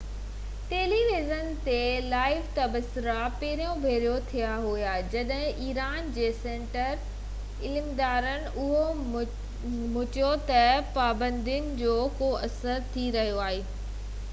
[0.69, 1.73] tele vision تي
[2.13, 7.05] live تبصرا پهرين ڀيرو ٿيا هئا جڏهن ايران جي سينيئر
[7.69, 10.65] عملدار اهو مڃيو تہ
[11.01, 13.65] پابندين جو ڪو اثر ٿي رهيو آهي